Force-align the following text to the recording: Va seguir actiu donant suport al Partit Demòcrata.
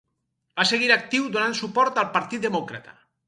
Va 0.59 0.63
seguir 0.69 0.87
actiu 0.95 1.27
donant 1.35 1.55
suport 1.61 2.01
al 2.05 2.09
Partit 2.17 2.47
Demòcrata. 2.47 2.97